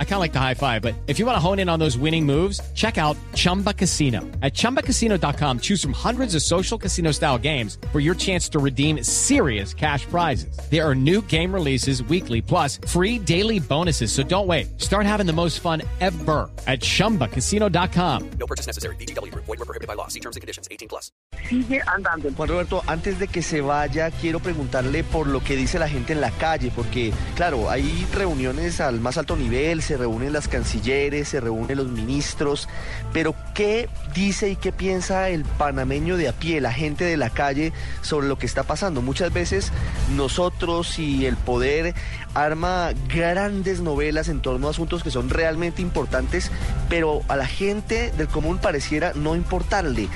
I 0.00 0.04
kind 0.04 0.14
of 0.14 0.20
like 0.20 0.32
the 0.32 0.40
high 0.40 0.54
five, 0.54 0.82
but 0.82 0.96
if 1.06 1.20
you 1.20 1.26
want 1.26 1.36
to 1.36 1.40
hone 1.40 1.60
in 1.60 1.68
on 1.68 1.78
those 1.78 1.96
winning 1.96 2.26
moves, 2.26 2.60
check 2.74 2.98
out 2.98 3.16
Chumba 3.34 3.72
Casino. 3.72 4.22
At 4.42 4.54
ChumbaCasino.com, 4.54 5.60
choose 5.60 5.80
from 5.80 5.92
hundreds 5.92 6.34
of 6.34 6.42
social 6.42 6.76
casino 6.76 7.12
style 7.12 7.38
games 7.38 7.78
for 7.92 8.00
your 8.00 8.16
chance 8.16 8.48
to 8.48 8.58
redeem 8.58 9.04
serious 9.04 9.72
cash 9.72 10.04
prizes. 10.06 10.58
There 10.68 10.84
are 10.84 10.96
new 10.96 11.22
game 11.22 11.54
releases 11.54 12.02
weekly, 12.02 12.42
plus 12.42 12.80
free 12.88 13.20
daily 13.20 13.60
bonuses. 13.60 14.10
So 14.10 14.24
don't 14.24 14.48
wait. 14.48 14.80
Start 14.80 15.06
having 15.06 15.26
the 15.26 15.32
most 15.32 15.60
fun 15.60 15.82
ever 16.00 16.50
at 16.66 16.80
ChumbaCasino.com. 16.80 18.30
No 18.30 18.46
purchase 18.46 18.66
necessary. 18.66 18.96
BGW. 18.96 19.32
Void 19.34 19.46
were 19.46 19.56
prohibited 19.58 19.86
by 19.86 19.94
law. 19.94 20.08
See 20.08 20.20
terms 20.20 20.34
and 20.34 20.40
conditions. 20.40 20.66
18 20.72 20.88
plus. 20.88 21.12
Sigue 21.48 21.80
andando. 21.86 22.30
Juan 22.36 22.48
Roberto, 22.48 22.82
antes 22.86 23.18
de 23.18 23.28
que 23.28 23.42
se 23.42 23.60
vaya, 23.60 24.10
quiero 24.10 24.40
preguntarle 24.40 25.04
por 25.04 25.26
lo 25.26 25.42
que 25.42 25.56
dice 25.56 25.78
la 25.78 25.88
gente 25.88 26.12
en 26.12 26.20
la 26.20 26.30
calle, 26.30 26.70
porque 26.74 27.12
claro, 27.36 27.70
hay 27.70 28.06
reuniones 28.12 28.80
al 28.80 29.00
más 29.00 29.16
alto 29.18 29.36
nivel, 29.36 29.82
se 29.88 29.96
reúnen 29.96 30.34
las 30.34 30.48
cancilleres, 30.48 31.28
se 31.28 31.40
reúnen 31.40 31.78
los 31.78 31.88
ministros, 31.88 32.68
pero 33.14 33.34
¿qué 33.54 33.88
dice 34.14 34.50
y 34.50 34.56
qué 34.56 34.70
piensa 34.70 35.30
el 35.30 35.46
panameño 35.46 36.18
de 36.18 36.28
a 36.28 36.34
pie, 36.34 36.60
la 36.60 36.74
gente 36.74 37.04
de 37.04 37.16
la 37.16 37.30
calle 37.30 37.72
sobre 38.02 38.28
lo 38.28 38.36
que 38.36 38.44
está 38.44 38.64
pasando? 38.64 39.00
Muchas 39.00 39.32
veces 39.32 39.72
nosotros 40.14 40.98
y 40.98 41.24
el 41.24 41.38
poder 41.38 41.94
arma 42.34 42.90
grandes 43.08 43.80
novelas 43.80 44.28
en 44.28 44.42
torno 44.42 44.66
a 44.66 44.72
asuntos 44.72 45.02
que 45.02 45.10
son 45.10 45.30
realmente 45.30 45.80
importantes, 45.80 46.50
pero 46.90 47.22
a 47.28 47.36
la 47.36 47.46
gente 47.46 48.12
del 48.12 48.28
común 48.28 48.58
pareciera 48.58 49.14
no 49.14 49.36
importarle. 49.36 50.10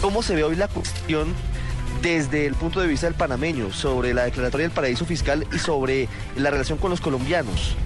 ¿Cómo 0.00 0.22
se 0.22 0.34
ve 0.34 0.42
hoy 0.42 0.56
la 0.56 0.68
cuestión 0.68 1.34
desde 2.00 2.46
el 2.46 2.54
punto 2.54 2.80
de 2.80 2.86
vista 2.86 3.08
del 3.08 3.14
panameño 3.14 3.74
sobre 3.74 4.14
la 4.14 4.24
declaratoria 4.24 4.68
del 4.68 4.74
paraíso 4.74 5.04
fiscal 5.04 5.46
y 5.52 5.58
sobre 5.58 6.08
la 6.34 6.48
relación 6.48 6.78
con 6.78 6.88
los 6.88 7.02
colombianos? 7.02 7.76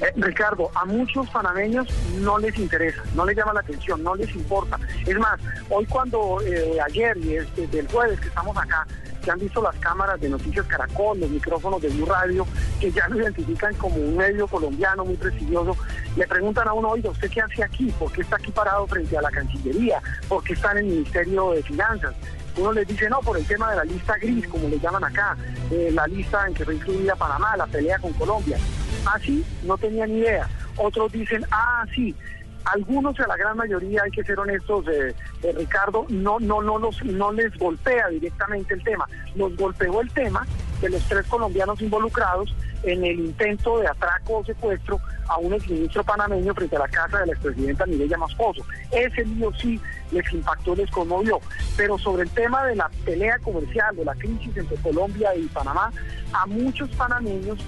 Eh, 0.00 0.12
Ricardo, 0.16 0.70
a 0.74 0.84
muchos 0.84 1.28
panameños 1.30 1.88
no 2.20 2.38
les 2.38 2.56
interesa, 2.58 3.02
no 3.14 3.26
les 3.26 3.36
llama 3.36 3.52
la 3.52 3.60
atención, 3.60 4.02
no 4.02 4.14
les 4.14 4.32
importa. 4.34 4.78
Es 5.04 5.18
más, 5.18 5.40
hoy 5.70 5.86
cuando 5.86 6.40
eh, 6.42 6.78
ayer 6.84 7.16
y 7.18 7.36
este, 7.36 7.66
del 7.66 7.88
jueves 7.88 8.20
que 8.20 8.28
estamos 8.28 8.56
acá, 8.56 8.86
se 9.24 9.32
han 9.32 9.38
visto 9.40 9.60
las 9.60 9.74
cámaras 9.76 10.20
de 10.20 10.28
Noticias 10.28 10.64
Caracol, 10.66 11.18
los 11.18 11.28
micrófonos 11.28 11.82
de 11.82 11.88
Blue 11.88 12.06
Radio, 12.06 12.46
que 12.80 12.90
ya 12.90 13.08
lo 13.08 13.20
identifican 13.20 13.74
como 13.74 13.96
un 13.96 14.16
medio 14.16 14.46
colombiano 14.46 15.04
muy 15.04 15.16
prestigioso, 15.16 15.76
le 16.16 16.26
preguntan 16.26 16.68
a 16.68 16.72
uno, 16.72 16.90
oiga, 16.90 17.10
¿usted 17.10 17.30
qué 17.30 17.40
hace 17.40 17.64
aquí? 17.64 17.92
¿Por 17.98 18.12
qué 18.12 18.22
está 18.22 18.36
aquí 18.36 18.50
parado 18.52 18.86
frente 18.86 19.18
a 19.18 19.22
la 19.22 19.30
Cancillería? 19.30 20.00
¿Por 20.28 20.44
qué 20.44 20.52
está 20.52 20.72
en 20.72 20.78
el 20.78 20.84
Ministerio 20.84 21.50
de 21.50 21.62
Finanzas? 21.62 22.14
Uno 22.56 22.72
les 22.72 22.88
dice, 22.88 23.08
no, 23.08 23.20
por 23.20 23.36
el 23.36 23.46
tema 23.46 23.70
de 23.70 23.76
la 23.76 23.84
lista 23.84 24.16
gris, 24.16 24.46
como 24.48 24.68
le 24.68 24.78
llaman 24.78 25.04
acá, 25.04 25.36
eh, 25.70 25.90
la 25.92 26.06
lista 26.06 26.46
en 26.46 26.54
que 26.54 26.64
fue 26.64 26.74
incluida 26.74 27.14
Panamá, 27.14 27.56
la 27.56 27.66
pelea 27.66 27.98
con 27.98 28.12
Colombia. 28.14 28.58
Así 29.14 29.44
no 29.64 29.76
tenían 29.78 30.10
idea. 30.10 30.48
Otros 30.76 31.12
dicen, 31.12 31.44
ah, 31.50 31.84
sí. 31.94 32.14
Algunos, 32.64 33.18
a 33.20 33.26
la 33.26 33.36
gran 33.36 33.56
mayoría, 33.56 34.02
hay 34.02 34.10
que 34.10 34.22
ser 34.22 34.38
honestos, 34.38 34.84
Ricardo, 35.56 36.04
no, 36.10 36.38
no, 36.38 36.60
no, 36.60 36.78
los, 36.78 37.02
no 37.02 37.32
les 37.32 37.56
golpea 37.56 38.08
directamente 38.08 38.74
el 38.74 38.84
tema. 38.84 39.06
Los 39.36 39.56
golpeó 39.56 40.02
el 40.02 40.10
tema 40.10 40.46
de 40.82 40.90
los 40.90 41.02
tres 41.08 41.26
colombianos 41.26 41.80
involucrados 41.80 42.54
en 42.82 43.04
el 43.04 43.20
intento 43.20 43.78
de 43.78 43.88
atraco 43.88 44.38
o 44.38 44.44
secuestro 44.44 45.00
a 45.28 45.38
un 45.38 45.54
exministro 45.54 46.04
panameño 46.04 46.54
frente 46.54 46.76
a 46.76 46.80
la 46.80 46.88
casa 46.88 47.18
de 47.20 47.26
la 47.26 47.32
expresidenta 47.32 47.86
Mireya 47.86 48.18
Masposo. 48.18 48.64
Ese 48.90 49.24
lío 49.24 49.52
sí 49.54 49.80
les 50.10 50.32
impactó, 50.32 50.74
les 50.74 50.90
conmovió. 50.90 51.40
Pero 51.76 51.98
sobre 51.98 52.24
el 52.24 52.30
tema 52.30 52.64
de 52.66 52.76
la 52.76 52.90
pelea 53.04 53.38
comercial, 53.38 53.96
de 53.96 54.04
la 54.04 54.14
crisis 54.14 54.56
entre 54.56 54.76
Colombia 54.76 55.34
y 55.34 55.46
Panamá, 55.46 55.90
a 56.32 56.46
muchos 56.46 56.88
panameños 56.90 57.58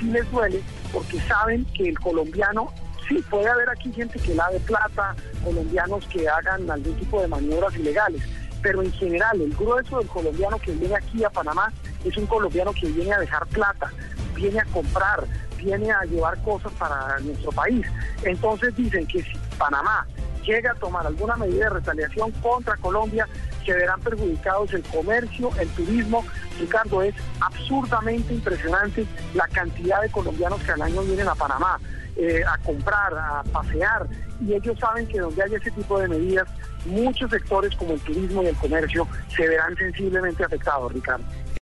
sí 0.00 0.06
les 0.06 0.28
duele 0.30 0.62
porque 0.92 1.20
saben 1.20 1.64
que 1.76 1.90
el 1.90 1.98
colombiano, 1.98 2.72
sí, 3.08 3.22
puede 3.30 3.48
haber 3.48 3.68
aquí 3.70 3.92
gente 3.92 4.18
que 4.18 4.34
lave 4.34 4.58
plata, 4.60 5.14
colombianos 5.44 6.04
que 6.06 6.28
hagan 6.28 6.68
algún 6.70 6.94
tipo 6.96 7.20
de 7.20 7.28
maniobras 7.28 7.76
ilegales, 7.76 8.22
pero 8.62 8.82
en 8.82 8.92
general 8.92 9.40
el 9.40 9.54
grueso 9.54 9.98
del 9.98 10.08
colombiano 10.08 10.58
que 10.58 10.72
viene 10.72 10.96
aquí 10.96 11.22
a 11.22 11.30
Panamá 11.30 11.72
es 12.04 12.16
un 12.16 12.26
colombiano 12.26 12.72
que 12.72 12.88
viene 12.88 13.12
a 13.12 13.20
dejar 13.20 13.46
plata, 13.46 13.92
viene 14.34 14.60
a 14.60 14.64
comprar, 14.64 15.24
viene 15.58 15.90
a 15.90 16.02
llevar 16.04 16.42
cosas 16.42 16.72
para 16.72 17.18
nuestro 17.20 17.52
país. 17.52 17.86
Entonces 18.24 18.74
dicen 18.74 19.06
que 19.06 19.22
si 19.22 19.32
Panamá 19.58 20.06
llega 20.44 20.72
a 20.72 20.74
tomar 20.74 21.06
alguna 21.06 21.36
medida 21.36 21.64
de 21.64 21.70
retaliación 21.70 22.30
contra 22.42 22.76
Colombia, 22.78 23.28
se 23.64 23.72
verán 23.72 24.00
perjudicados 24.00 24.72
el 24.74 24.82
comercio, 24.82 25.50
el 25.58 25.68
turismo. 25.70 26.24
Ricardo, 26.58 27.02
es 27.02 27.14
absurdamente 27.40 28.34
impresionante 28.34 29.06
la 29.34 29.46
cantidad 29.48 30.02
de 30.02 30.10
colombianos 30.10 30.62
que 30.62 30.72
al 30.72 30.82
año 30.82 31.02
vienen 31.02 31.28
a 31.28 31.34
Panamá 31.34 31.78
eh, 32.16 32.42
a 32.46 32.58
comprar, 32.58 33.14
a 33.14 33.42
pasear, 33.52 34.06
y 34.40 34.52
ellos 34.52 34.78
saben 34.78 35.06
que 35.06 35.20
donde 35.20 35.42
hay 35.42 35.54
ese 35.54 35.70
tipo 35.70 35.98
de 35.98 36.08
medidas, 36.08 36.46
muchos 36.84 37.30
sectores 37.30 37.74
como 37.76 37.94
el 37.94 38.00
turismo 38.00 38.42
y 38.42 38.46
el 38.46 38.56
comercio 38.56 39.06
se 39.34 39.46
verán 39.46 39.76
sensiblemente 39.76 40.44
afectados, 40.44 40.92
Ricardo. 40.92 41.24